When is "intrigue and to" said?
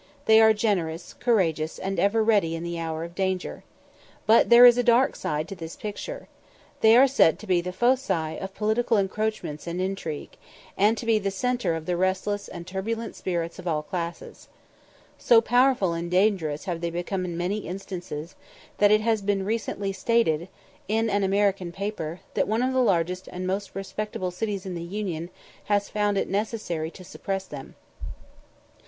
9.79-11.05